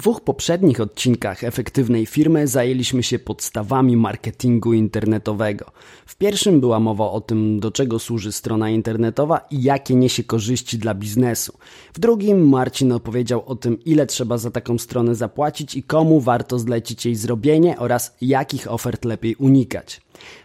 [0.00, 5.72] dwóch poprzednich odcinkach efektywnej firmy zajęliśmy się podstawami marketingu internetowego.
[6.06, 10.78] W pierwszym była mowa o tym, do czego służy strona internetowa i jakie niesie korzyści
[10.78, 11.52] dla biznesu.
[11.92, 16.58] W drugim Marcin opowiedział o tym, ile trzeba za taką stronę zapłacić i komu warto
[16.58, 20.00] zlecić jej zrobienie oraz jakich ofert lepiej unikać.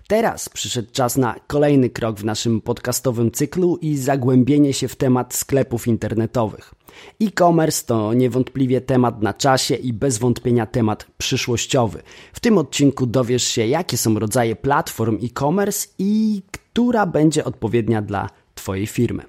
[0.07, 5.33] Teraz przyszedł czas na kolejny krok w naszym podcastowym cyklu i zagłębienie się w temat
[5.33, 6.73] sklepów internetowych.
[7.21, 12.01] E-commerce to niewątpliwie temat na czasie i bez wątpienia temat przyszłościowy.
[12.33, 18.29] W tym odcinku dowiesz się, jakie są rodzaje platform e-commerce i która będzie odpowiednia dla
[18.55, 19.23] Twojej firmy.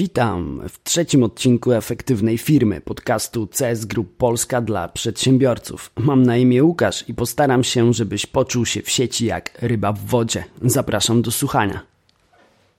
[0.00, 5.90] Witam w trzecim odcinku efektywnej firmy podcastu CS Group Polska dla przedsiębiorców.
[5.96, 10.04] Mam na imię Łukasz i postaram się, żebyś poczuł się w sieci jak ryba w
[10.04, 10.44] wodzie.
[10.62, 11.89] Zapraszam do słuchania.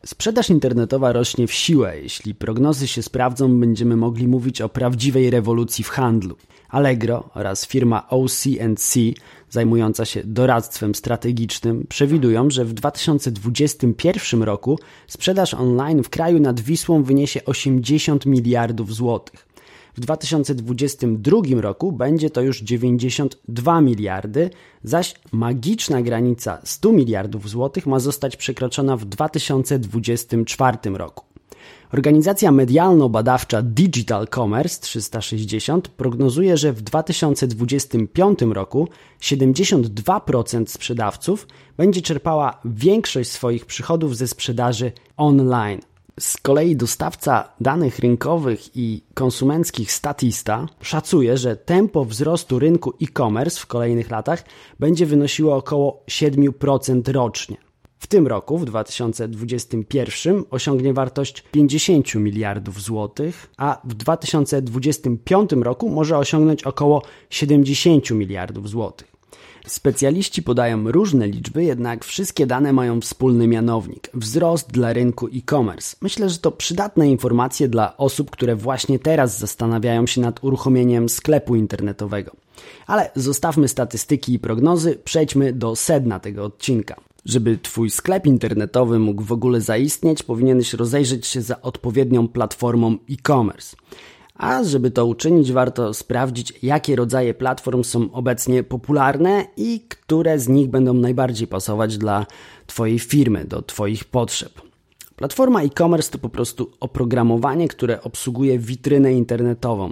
[0.05, 2.01] Sprzedaż internetowa rośnie w siłę.
[2.01, 6.35] Jeśli prognozy się sprawdzą, będziemy mogli mówić o prawdziwej rewolucji w handlu.
[6.69, 8.99] Allegro oraz firma OC&C
[9.49, 17.03] zajmująca się doradztwem strategicznym przewidują, że w 2021 roku sprzedaż online w kraju nad Wisłą
[17.03, 19.50] wyniesie 80 miliardów złotych.
[19.93, 24.49] W 2022 roku będzie to już 92 miliardy,
[24.83, 31.25] zaś magiczna granica 100 miliardów złotych ma zostać przekroczona w 2024 roku.
[31.93, 38.87] Organizacja medialno-badawcza Digital Commerce 360 prognozuje, że w 2025 roku
[39.21, 45.90] 72% sprzedawców będzie czerpała większość swoich przychodów ze sprzedaży online.
[46.19, 53.65] Z kolei dostawca danych rynkowych i konsumenckich Statista szacuje, że tempo wzrostu rynku e-commerce w
[53.65, 54.43] kolejnych latach
[54.79, 57.57] będzie wynosiło około 7% rocznie.
[57.99, 66.17] W tym roku, w 2021, osiągnie wartość 50 miliardów złotych, a w 2025 roku może
[66.17, 69.10] osiągnąć około 70 miliardów złotych.
[69.67, 75.95] Specjaliści podają różne liczby, jednak wszystkie dane mają wspólny mianownik wzrost dla rynku e-commerce.
[76.01, 81.55] Myślę, że to przydatne informacje dla osób, które właśnie teraz zastanawiają się nad uruchomieniem sklepu
[81.55, 82.31] internetowego.
[82.87, 86.95] Ale zostawmy statystyki i prognozy, przejdźmy do sedna tego odcinka.
[87.25, 93.75] Żeby Twój sklep internetowy mógł w ogóle zaistnieć, powinieneś rozejrzeć się za odpowiednią platformą e-commerce.
[94.41, 100.47] A żeby to uczynić, warto sprawdzić, jakie rodzaje platform są obecnie popularne i które z
[100.47, 102.25] nich będą najbardziej pasować dla
[102.67, 104.61] Twojej firmy, do Twoich potrzeb.
[105.15, 109.91] Platforma e-commerce to po prostu oprogramowanie, które obsługuje witrynę internetową.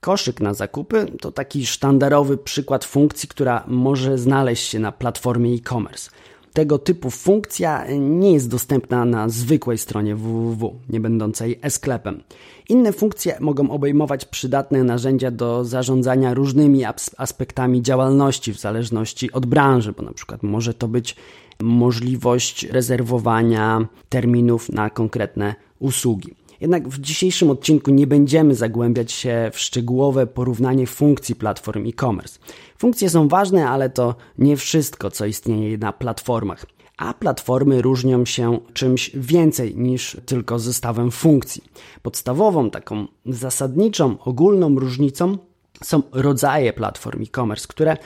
[0.00, 6.10] Koszyk na zakupy to taki sztandarowy przykład funkcji, która może znaleźć się na platformie e-commerce
[6.58, 12.22] tego typu funkcja nie jest dostępna na zwykłej stronie www, nie będącej e-sklepem.
[12.68, 16.82] Inne funkcje mogą obejmować przydatne narzędzia do zarządzania różnymi
[17.16, 21.16] aspektami działalności w zależności od branży, bo na przykład może to być
[21.60, 26.34] możliwość rezerwowania terminów na konkretne usługi.
[26.60, 32.38] Jednak w dzisiejszym odcinku nie będziemy zagłębiać się w szczegółowe porównanie funkcji platform e-commerce.
[32.78, 36.66] Funkcje są ważne, ale to nie wszystko, co istnieje na platformach.
[36.96, 41.62] A platformy różnią się czymś więcej niż tylko zestawem funkcji.
[42.02, 45.38] Podstawową, taką zasadniczą, ogólną różnicą
[45.82, 47.96] są rodzaje platform e-commerce, które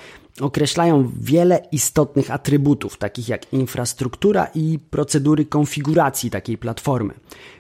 [0.41, 7.15] określają wiele istotnych atrybutów, takich jak infrastruktura i procedury konfiguracji takiej platformy.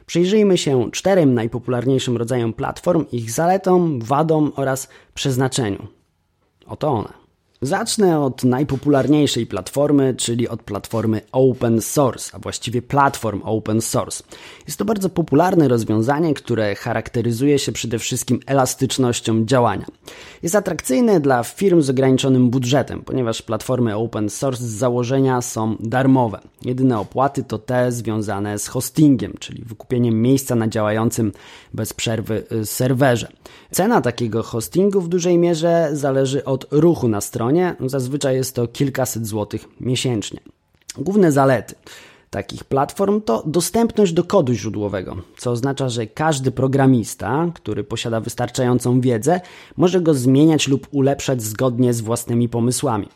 [0.06, 5.86] Przyjrzyjmy się czterem najpopularniejszym rodzajom platform, ich zaletom, wadom oraz przeznaczeniu.
[6.66, 7.21] Oto one.
[7.62, 14.24] Zacznę od najpopularniejszej platformy, czyli od platformy open source, a właściwie platform open source.
[14.66, 19.86] Jest to bardzo popularne rozwiązanie, które charakteryzuje się przede wszystkim elastycznością działania.
[20.42, 26.40] Jest atrakcyjne dla firm z ograniczonym budżetem, ponieważ platformy open source z założenia są darmowe.
[26.64, 31.32] Jedyne opłaty to te związane z hostingiem, czyli wykupieniem miejsca na działającym
[31.74, 33.28] bez przerwy y, serwerze.
[33.70, 37.76] Cena takiego hostingu w dużej mierze zależy od ruchu na stronie stronie.
[37.80, 40.40] Zazwyczaj jest to kilkaset złotych miesięcznie.
[40.98, 41.74] Główne zalety
[42.30, 49.00] takich platform to dostępność do kodu źródłowego, co oznacza, że każdy programista, który posiada wystarczającą
[49.00, 49.40] wiedzę,
[49.76, 53.08] może go zmieniać lub ulepszać zgodnie z własnymi pomysłami.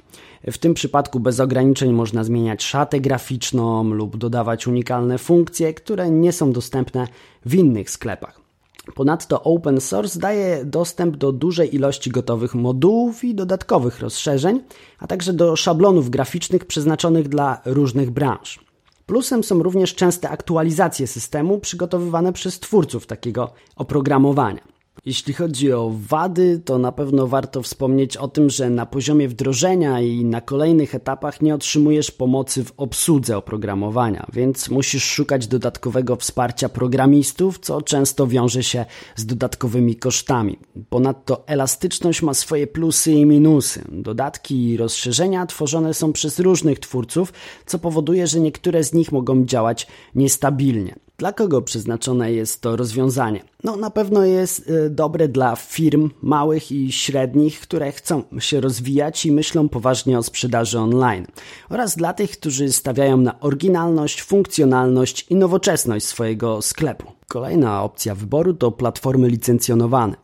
[0.53, 6.33] W tym przypadku bez ograniczeń można zmieniać szatę graficzną lub dodawać unikalne funkcje, które nie
[6.33, 7.09] są dostępne
[7.47, 8.46] w innych sklepach.
[8.95, 14.63] Ponadto open source daje dostęp do dużej ilości gotowych modułów i dodatkowych rozszerzeń,
[14.99, 18.61] a także do szablonów graficznych przeznaczonych dla różnych branż.
[19.07, 24.76] Plusem są również częste aktualizacje systemu przygotowywane przez twórców takiego oprogramowania.
[25.05, 30.01] Jeśli chodzi o wady, to na pewno warto wspomnieć o tym, że na poziomie wdrożenia
[30.01, 36.69] i na kolejnych etapach nie otrzymujesz pomocy w obsłudze oprogramowania, więc musisz szukać dodatkowego wsparcia
[36.69, 38.85] programistów, co często wiąże się
[39.17, 40.59] z dodatkowymi kosztami.
[40.89, 43.85] Ponadto elastyczność ma swoje plusy i minusy.
[43.89, 47.33] Dodatki i rozszerzenia tworzone są przez różnych twórców,
[47.67, 51.06] co powoduje, że niektóre z nich mogą działać niestabilnie.
[51.19, 53.45] Dla kogo przeznaczone jest to rozwiązanie?
[53.65, 59.27] No, na pewno jest y, dobre dla firm małych i średnich, które chcą się rozwijać
[59.27, 61.27] i myślą poważnie o sprzedaży online,
[61.71, 67.13] oraz dla tych, którzy stawiają na oryginalność, funkcjonalność i nowoczesność swojego sklepu.
[67.29, 70.17] Kolejna opcja wyboru to platformy licencjonowane.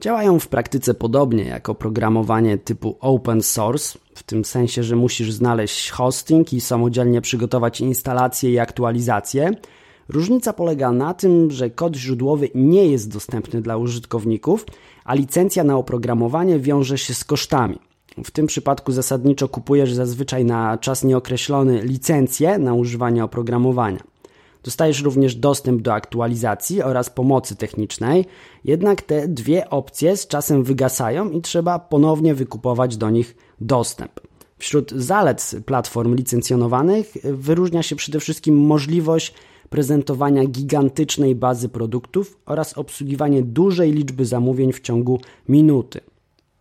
[0.00, 5.90] Działają w praktyce podobnie jak oprogramowanie typu open source, w tym sensie, że musisz znaleźć
[5.90, 9.54] hosting i samodzielnie przygotować instalację i aktualizację
[10.12, 14.66] Różnica polega na tym, że kod źródłowy nie jest dostępny dla użytkowników,
[15.04, 17.78] a licencja na oprogramowanie wiąże się z kosztami.
[18.24, 24.02] W tym przypadku zasadniczo kupujesz zazwyczaj na czas nieokreślony licencję na używanie oprogramowania.
[24.62, 28.24] Dostajesz również dostęp do aktualizacji oraz pomocy technicznej,
[28.64, 34.20] jednak te dwie opcje z czasem wygasają i trzeba ponownie wykupować do nich dostęp.
[34.58, 39.34] Wśród zalet platform licencjonowanych wyróżnia się przede wszystkim możliwość
[39.70, 46.00] prezentowania gigantycznej bazy produktów oraz obsługiwanie dużej liczby zamówień w ciągu minuty.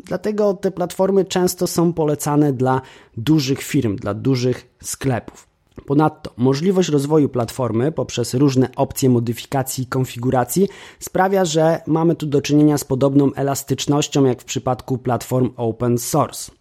[0.03, 2.81] Dlatego te platformy często są polecane dla
[3.17, 5.50] dużych firm, dla dużych sklepów.
[5.85, 10.67] Ponadto możliwość rozwoju platformy poprzez różne opcje modyfikacji i konfiguracji
[11.00, 16.58] sprawia, że mamy tu do czynienia z podobną elastycznością jak w przypadku platform open source.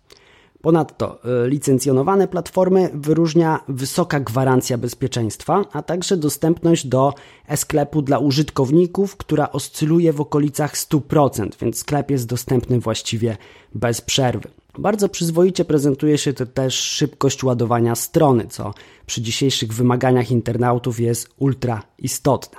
[0.62, 7.14] Ponadto e, licencjonowane platformy wyróżnia wysoka gwarancja bezpieczeństwa, a także dostępność do
[7.48, 13.36] e-sklepu dla użytkowników, która oscyluje w okolicach 100%, więc sklep jest dostępny właściwie
[13.74, 14.48] bez przerwy.
[14.78, 18.74] Bardzo przyzwoicie prezentuje się też szybkość ładowania strony, co
[19.06, 22.58] przy dzisiejszych wymaganiach internautów jest ultra istotne.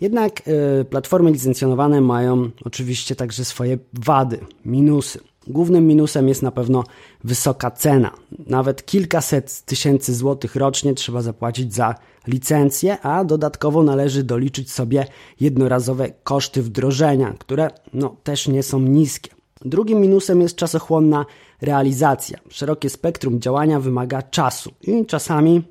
[0.00, 0.42] Jednak
[0.80, 5.20] y, platformy licencjonowane mają oczywiście także swoje wady, minusy.
[5.46, 6.84] Głównym minusem jest na pewno
[7.24, 8.10] wysoka cena.
[8.46, 11.94] Nawet kilkaset tysięcy złotych rocznie trzeba zapłacić za
[12.26, 15.06] licencję, a dodatkowo należy doliczyć sobie
[15.40, 19.30] jednorazowe koszty wdrożenia, które no, też nie są niskie.
[19.64, 21.26] Drugim minusem jest czasochłonna
[21.62, 22.38] realizacja.
[22.48, 25.62] Szerokie spektrum działania wymaga czasu i czasami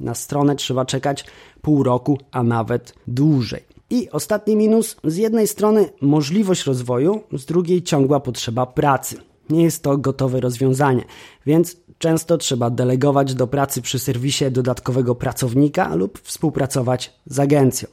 [0.00, 1.24] na stronę trzeba czekać
[1.62, 3.62] pół roku, a nawet dłużej.
[3.92, 9.16] I ostatni minus, z jednej strony możliwość rozwoju, z drugiej ciągła potrzeba pracy.
[9.50, 11.04] Nie jest to gotowe rozwiązanie,
[11.46, 17.88] więc często trzeba delegować do pracy przy serwisie dodatkowego pracownika lub współpracować z agencją.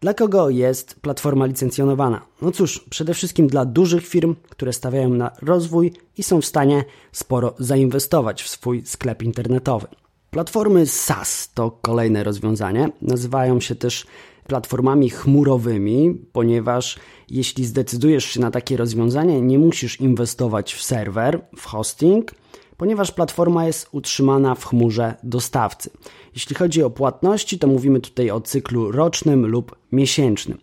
[0.00, 2.22] Dla kogo jest platforma licencjonowana?
[2.42, 6.84] No cóż, przede wszystkim dla dużych firm, które stawiają na rozwój i są w stanie
[7.12, 9.86] sporo zainwestować w swój sklep internetowy.
[10.30, 12.90] Platformy SaaS to kolejne rozwiązanie.
[13.02, 14.06] Nazywają się też
[14.48, 16.98] platformami chmurowymi, ponieważ
[17.30, 22.34] jeśli zdecydujesz się na takie rozwiązanie, nie musisz inwestować w serwer, w hosting,
[22.76, 25.90] ponieważ platforma jest utrzymana w chmurze dostawcy.
[26.34, 30.58] Jeśli chodzi o płatności, to mówimy tutaj o cyklu rocznym lub miesięcznym.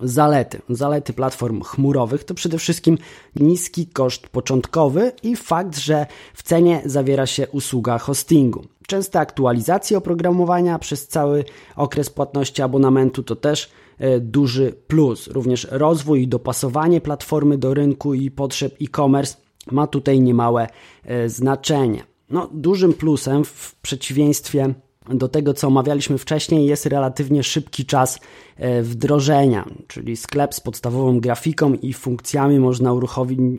[0.00, 0.62] Zalety.
[0.68, 2.98] Zalety platform chmurowych to przede wszystkim
[3.36, 8.64] niski koszt początkowy i fakt, że w cenie zawiera się usługa hostingu.
[8.86, 11.44] Częste aktualizacje oprogramowania przez cały
[11.76, 15.26] okres płatności abonamentu to też e, duży plus.
[15.28, 19.36] Również rozwój i dopasowanie platformy do rynku i potrzeb e-commerce
[19.70, 20.68] ma tutaj niemałe
[21.04, 22.04] e, znaczenie.
[22.30, 24.74] No, dużym plusem w przeciwieństwie
[25.08, 28.20] do tego, co omawialiśmy wcześniej, jest relatywnie szybki czas
[28.56, 32.92] e, wdrożenia, czyli sklep z podstawową grafiką i funkcjami można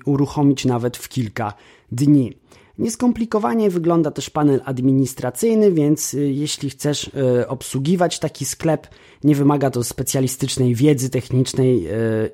[0.06, 1.54] uruchomić nawet w kilka
[1.92, 2.34] dni.
[2.78, 8.88] Nieskomplikowanie wygląda też panel administracyjny, więc y, jeśli chcesz y, obsługiwać taki sklep,
[9.24, 11.88] nie wymaga to specjalistycznej wiedzy technicznej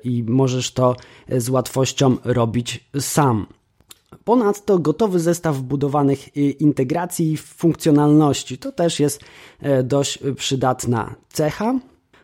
[0.04, 0.96] i możesz to
[1.28, 3.46] z łatwością robić sam.
[4.24, 9.20] Ponadto gotowy zestaw wbudowanych integracji i funkcjonalności to też jest
[9.84, 11.74] dość przydatna cecha.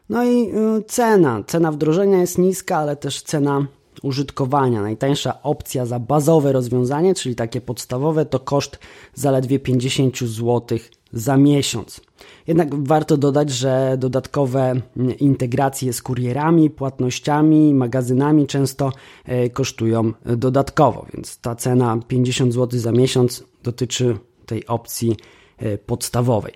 [0.09, 0.53] No i
[0.87, 1.43] cena.
[1.47, 3.67] Cena wdrożenia jest niska, ale też cena
[4.03, 4.83] użytkowania.
[4.83, 8.79] Najtańsza opcja za bazowe rozwiązanie, czyli takie podstawowe, to koszt
[9.15, 10.79] zaledwie 50 zł
[11.13, 12.01] za miesiąc.
[12.47, 14.75] Jednak warto dodać, że dodatkowe
[15.19, 18.93] integracje z kurierami, płatnościami, magazynami często
[19.25, 25.17] e, kosztują dodatkowo, więc ta cena 50 zł za miesiąc dotyczy tej opcji
[25.59, 26.55] e, podstawowej.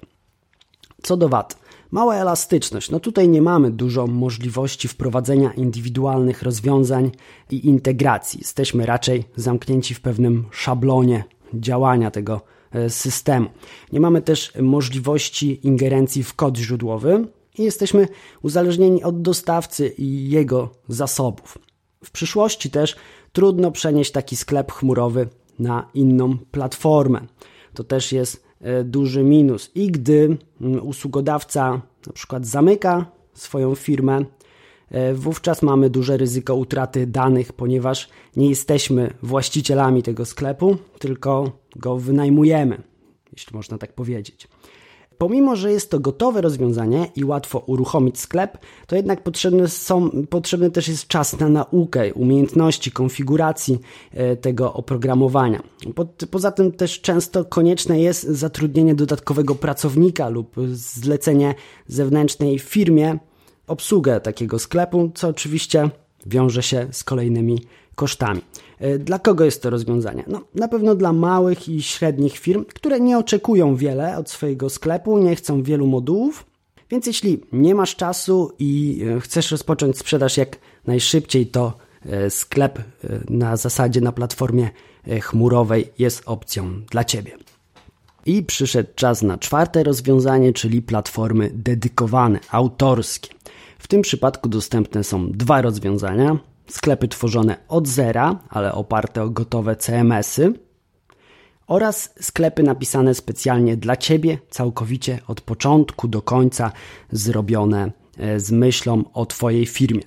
[1.03, 1.70] Co do wad.
[1.91, 2.91] Mała elastyczność.
[2.91, 7.11] No tutaj nie mamy dużo możliwości wprowadzenia indywidualnych rozwiązań
[7.51, 8.39] i integracji.
[8.41, 12.41] Jesteśmy raczej zamknięci w pewnym szablonie działania tego
[12.73, 13.49] e, systemu.
[13.93, 17.29] Nie mamy też możliwości ingerencji w kod źródłowy
[17.59, 18.09] i jesteśmy
[18.43, 21.59] uzależnieni od dostawcy i jego zasobów.
[22.05, 22.97] W przyszłości też
[23.33, 25.29] trudno przenieść taki sklep chmurowy
[25.59, 27.21] na inną platformę.
[27.75, 28.50] To też jest
[28.85, 29.71] duży minus.
[29.75, 34.25] I gdy mm, usługodawca na przykład zamyka swoją firmę,
[34.91, 41.97] e, wówczas mamy duże ryzyko utraty danych, ponieważ nie jesteśmy właścicielami tego sklepu, tylko go
[41.97, 42.83] wynajmujemy,
[43.33, 44.49] jeśli można tak powiedzieć.
[45.21, 50.71] Pomimo, że jest to gotowe rozwiązanie i łatwo uruchomić sklep, to jednak potrzebny, są, potrzebny
[50.71, 53.79] też jest czas na naukę, umiejętności, konfiguracji
[54.13, 55.63] e, tego oprogramowania.
[56.31, 61.55] poza tym też często konieczne jest zatrudnienie dodatkowego pracownika lub zlecenie
[61.87, 63.19] zewnętrznej firmie
[63.67, 65.91] obsługę takiego sklepu, co oczywiście
[66.27, 67.59] wiąże się z kolejnymi
[68.01, 68.41] kosztami.
[68.79, 70.25] E, dla kogo jest to rozwiązanie?
[70.27, 75.19] No, na pewno dla małych i średnich firm, które nie oczekują wiele od swojego sklepu,
[75.19, 76.47] nie chcą wielu modułów.
[76.91, 81.73] Więc jeśli nie masz czasu i e, chcesz rozpocząć sprzedaż jak najszybciej, to
[82.07, 82.79] e, sklep
[83.31, 84.71] na zasadzie na platformie
[85.21, 87.33] chmurowej jest opcją dla Ciebie.
[88.27, 93.29] I przyszedł czas na czwarte rozwiązanie, czyli platformy dedykowane, autorskie.
[93.79, 96.39] W tym przypadku dostępne są dwa rozwiązania
[96.71, 100.53] sklepy tworzone od zera, ale oparte o gotowe CMS-y
[101.71, 106.73] oraz sklepy napisane specjalnie dla Ciebie, całkowicie od początku do końca
[107.13, 110.03] zrobione e, z myślą o Twojej firmie.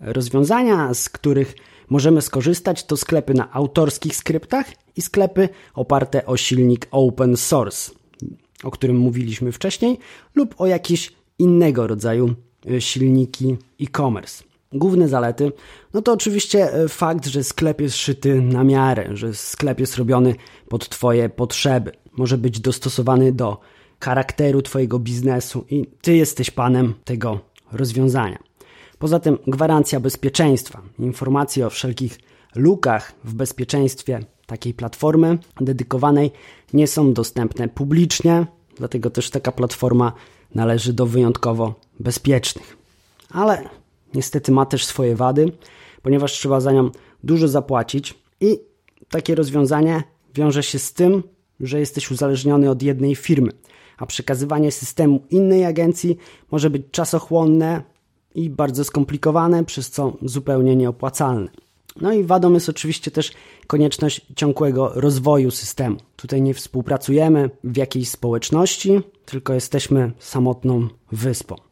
[0.00, 1.54] Rozwiązania, z których
[1.88, 7.92] możemy skorzystać, to sklepy na autorskich skryptach i sklepy oparte o silnik open source,
[8.64, 9.98] o którym mówiliśmy wcześniej,
[10.34, 12.34] lub o jakieś innego rodzaju
[12.70, 14.49] e, silniki e-commerce.
[14.72, 15.52] Główne zalety,
[15.94, 20.34] no to oczywiście e, fakt, że sklep jest szyty na miarę, że sklep jest robiony
[20.68, 21.92] pod Twoje potrzeby.
[22.16, 23.60] Może być dostosowany do
[24.00, 27.40] charakteru Twojego biznesu i Ty jesteś panem tego
[27.72, 28.38] rozwiązania.
[28.98, 32.18] Poza tym gwarancja bezpieczeństwa, informacje o wszelkich
[32.54, 36.30] lukach w bezpieczeństwie takiej platformy dedykowanej
[36.74, 38.46] nie są dostępne publicznie,
[38.76, 40.12] dlatego też taka platforma
[40.54, 42.76] należy do wyjątkowo bezpiecznych.
[43.30, 43.79] Ale
[44.14, 45.52] niestety ma też swoje wady,
[46.02, 46.90] ponieważ trzeba za nią
[47.24, 48.58] dużo zapłacić i
[49.10, 50.02] takie rozwiązanie
[50.34, 51.22] wiąże się z tym,
[51.60, 53.52] że jesteś uzależniony od jednej firmy,
[53.98, 56.16] a przekazywanie systemu innej agencji
[56.50, 57.82] może być czasochłonne
[58.34, 61.50] i bardzo skomplikowane, przez co zupełnie nieopłacalne.
[62.00, 63.32] No i wadą jest oczywiście też
[63.66, 65.96] konieczność ciągłego rozwoju systemu.
[66.16, 71.69] Tutaj nie współpracujemy w jakiejś społeczności, tylko jesteśmy samotną wyspą.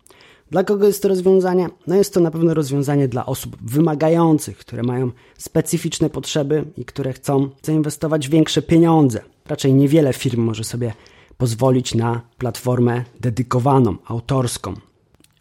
[0.50, 1.68] Dla kogo jest to rozwiązanie?
[1.86, 7.12] No jest to na pewno rozwiązanie dla osób wymagających, które mają specyficzne potrzeby i które
[7.12, 9.20] chcą zainwestować większe pieniądze.
[9.46, 10.92] Raczej niewiele firm może sobie
[11.36, 14.74] pozwolić na platformę dedykowaną, autorską.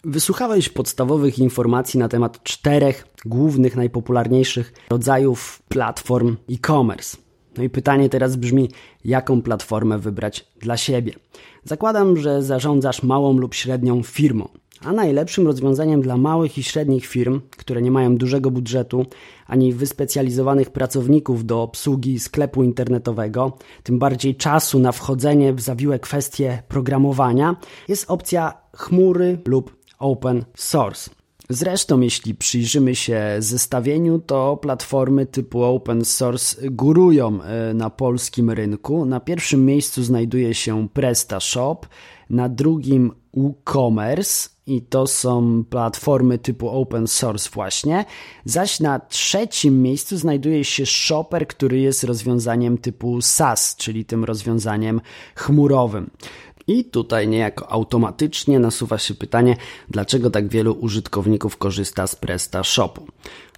[0.04, 7.18] Wysłuchałeś podstawowych informacji na temat czterech głównych, najpopularniejszych rodzajów platform e-commerce.
[7.58, 8.70] No i pytanie teraz brzmi,
[9.06, 11.14] jaką platformę wybrać dla siebie.
[11.64, 14.48] Zakładam, że zarządzasz małą lub średnią firmą.
[14.82, 19.06] A najlepszym rozwiązaniem dla małych i średnich firm, które nie mają dużego budżetu
[19.48, 26.64] ani wyspecjalizowanych pracowników do obsługi sklepu internetowego, tym bardziej czasu na wchodzenie w zawiłe kwestie
[26.68, 27.56] programowania,
[27.88, 31.10] jest opcja chmury lub open source.
[31.50, 39.06] Zresztą, jeśli przyjrzymy się zestawieniu, to platformy typu open source górują e, na polskim rynku.
[39.06, 41.88] Na pierwszym miejscu znajduje się PrestaShop,
[42.30, 48.06] na drugim WooCommerce i to są platformy typu open source właśnie,
[48.46, 55.02] zaś na trzecim miejscu znajduje się Shopper, który jest rozwiązaniem typu SaaS, czyli tym rozwiązaniem
[55.36, 56.10] chmurowym.
[56.68, 59.56] I tutaj niejako automatycznie nasuwa się pytanie,
[59.90, 63.08] dlaczego tak wielu użytkowników korzysta z PrestaShopu.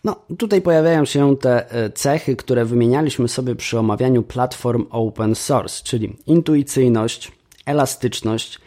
[0.04, 5.84] No, tutaj pojawiają się te e, cechy, które wymienialiśmy sobie przy omawianiu platform open source,
[5.84, 7.32] czyli intuicyjność,
[7.66, 8.60] elastyczność,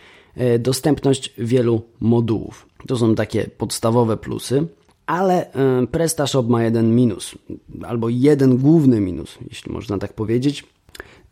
[0.58, 2.66] dostępność wielu modułów.
[2.86, 4.66] To są takie podstawowe plusy,
[5.06, 7.34] ale e, PrestaShop ma jeden minus,
[7.82, 10.64] albo jeden główny minus, jeśli można tak powiedzieć.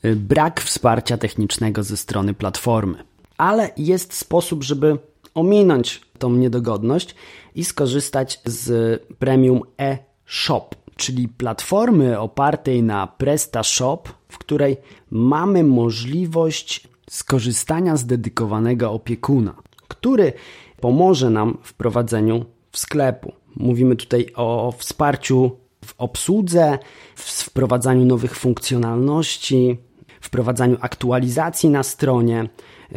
[0.05, 3.05] Y, brak wsparcia technicznego ze strony platformy.
[3.37, 4.99] Ale jest sposób, żeby
[5.35, 7.15] ominąć tą niedogodność
[7.55, 14.77] i skorzystać z premium e-shop, czyli platformy opartej na PrestaShop, w której
[15.11, 19.55] mamy możliwość skorzystania z dedykowanego opiekuna,
[19.89, 20.33] który
[20.81, 23.33] pomoże nam w prowadzeniu w sklepu.
[23.57, 25.51] Mówimy tutaj o wsparciu
[25.85, 26.79] w obsłudze,
[27.15, 29.79] w wprowadzaniu nowych funkcjonalności,
[30.21, 32.49] wprowadzaniu aktualizacji na stronie.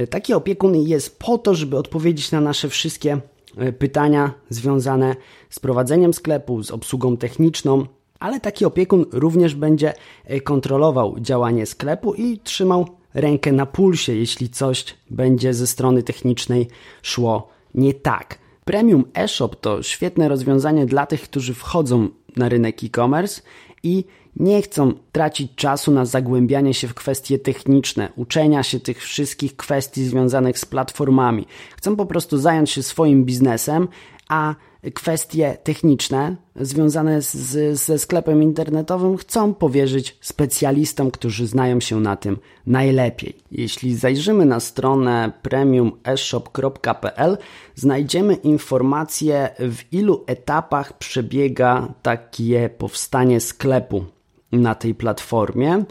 [0.10, 3.22] Taki opiekun jest po to, żeby odpowiedzieć na nasze wszystkie
[3.58, 5.16] e, pytania związane
[5.50, 7.86] z prowadzeniem sklepu, z obsługą techniczną,
[8.20, 9.94] ale taki opiekun również będzie
[10.26, 16.68] e, kontrolował działanie sklepu i trzymał rękę na pulsie, jeśli coś będzie ze strony technicznej
[17.02, 18.40] szło nie tak.
[18.66, 23.42] Premium eShop to świetne rozwiązanie dla tych, którzy wchodzą na rynek e-commerce
[23.84, 24.06] i
[24.36, 30.06] nie chcą tracić czasu na zagłębianie się w kwestie techniczne, uczenia się tych wszystkich kwestii
[30.06, 31.48] związanych z platformami.
[31.78, 33.88] Chcą po prostu zająć się swoim biznesem,
[34.30, 34.56] a
[34.92, 42.38] kwestie techniczne związane z, ze sklepem internetowym chcą powierzyć specjalistom, którzy znają się na tym
[42.66, 43.38] najlepiej.
[43.52, 47.38] Jeśli zajrzymy na stronę premiumeshop.pl,
[47.76, 54.06] znajdziemy informacje, w ilu etapach przebiega takie powstanie sklepu
[54.52, 55.84] na tej platformie.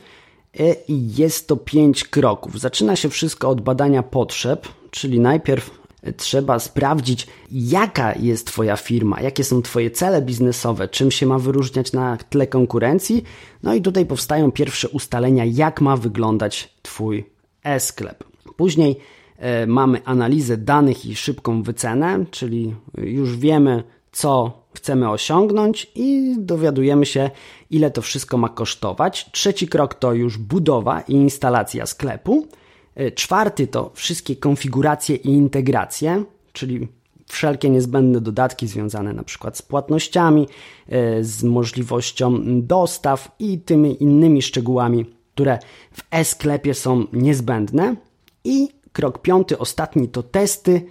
[0.89, 2.61] I jest to pięć kroków.
[2.61, 5.82] Zaczyna się wszystko od badania potrzeb, czyli najpierw
[6.17, 11.93] trzeba sprawdzić, jaka jest Twoja firma, jakie są Twoje cele biznesowe, czym się ma wyróżniać
[11.93, 13.25] na tle konkurencji.
[13.63, 17.25] No i tutaj powstają pierwsze ustalenia, jak ma wyglądać Twój
[17.65, 18.25] e-sklep.
[18.57, 18.97] Później
[19.39, 23.83] e, mamy analizę danych i szybką wycenę, czyli już wiemy,
[24.13, 27.31] co chcemy osiągnąć i dowiadujemy się,
[27.71, 29.31] ile to wszystko ma kosztować.
[29.33, 32.49] Trzeci krok to już budowa i instalacja sklepu.
[32.95, 36.89] E, czwarty to wszystkie konfiguracje i integracje, czyli
[37.27, 40.49] wszelkie niezbędne dodatki związane na przykład z płatnościami,
[40.89, 45.59] e, z możliwością dostaw i tymi innymi szczegółami, które
[45.93, 47.97] w e-sklepie są niezbędne.
[48.45, 50.83] I krok piąty, ostatni to testy,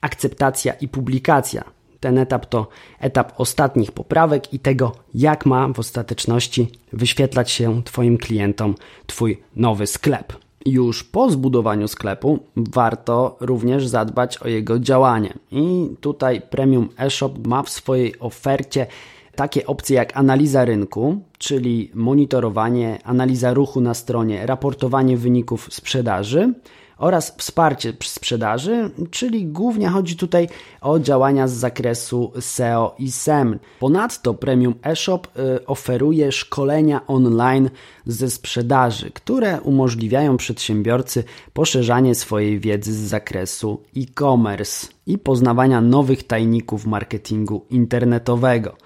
[0.00, 1.64] akceptacja i publikacja.
[2.00, 2.68] Ten etap to
[3.00, 8.74] etap ostatnich poprawek i tego, jak ma w ostateczności wyświetlać się Twoim klientom
[9.06, 10.49] Twój nowy sklep.
[10.66, 15.34] Już po zbudowaniu sklepu warto również zadbać o jego działanie.
[15.52, 18.86] I tutaj Premium eShop ma w swojej ofercie
[19.34, 26.54] takie opcje jak analiza rynku, czyli monitorowanie, analiza ruchu na stronie, raportowanie wyników sprzedaży
[27.00, 30.48] oraz wsparcie sprzedaży, czyli głównie chodzi tutaj
[30.80, 33.58] o działania z zakresu SEO i SEM.
[33.78, 37.70] Ponadto Premium eShop y, oferuje szkolenia online
[38.06, 46.86] ze sprzedaży, które umożliwiają przedsiębiorcy poszerzanie swojej wiedzy z zakresu e-commerce i poznawania nowych tajników
[46.86, 48.76] marketingu internetowego.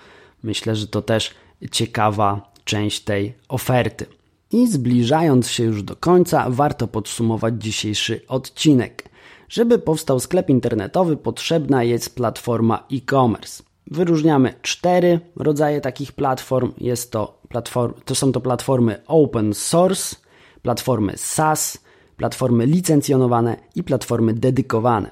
[0.42, 1.34] Myślę, że to też
[1.70, 4.06] ciekawa część tej oferty.
[4.54, 9.08] I zbliżając się już do końca, warto podsumować dzisiejszy odcinek.
[9.48, 13.62] Żeby powstał sklep internetowy, potrzebna jest platforma e-commerce.
[13.86, 16.72] Wyróżniamy cztery rodzaje takich platform.
[16.78, 20.16] Jest to, platform, to są to platformy open source,
[20.62, 21.78] platformy SaaS,
[22.16, 25.10] platformy licencjonowane i platformy dedykowane.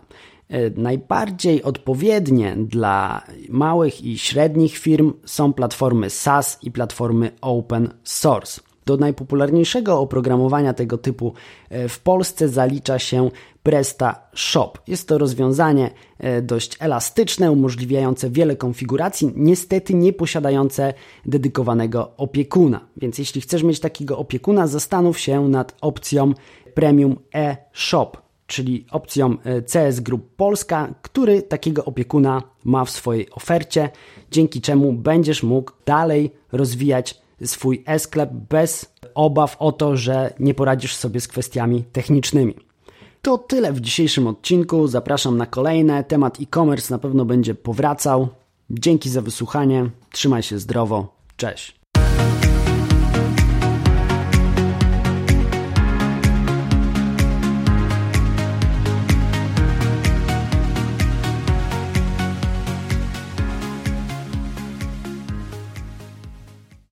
[0.49, 8.72] E, najbardziej odpowiednie dla małych i średnich firm są platformy SaaS i platformy open source.
[8.87, 11.35] Do najpopularniejszego oprogramowania tego typu
[11.71, 13.31] e, w Polsce zalicza się
[13.63, 14.73] Presta Shop.
[14.87, 20.95] Jest to rozwiązanie e, dość elastyczne, umożliwiające wiele konfiguracji, niestety nie posiadające
[21.27, 22.81] dedykowanego opiekuna.
[22.97, 26.33] Więc jeśli chcesz mieć takiego opiekuna, zastanów się nad opcją
[26.75, 28.11] Premium e-Shop,
[28.47, 33.91] czyli opcją e, CS Group Polska, który takiego opiekuna ma w swojej ofercie,
[34.31, 40.95] dzięki czemu będziesz mógł dalej rozwijać swój e-sklep bez obaw o to, że nie poradzisz
[40.95, 42.55] sobie z kwestiami technicznymi.
[43.23, 44.87] To tyle w dzisiejszym odcinku.
[44.89, 46.05] Zapraszam na kolejne.
[46.05, 48.29] Temat e-commerce na pewno będzie powracał.
[48.71, 49.91] Dzięki za wysłuchanie.
[50.11, 51.15] Trzymaj się zdrowo.
[51.37, 51.82] Cześć.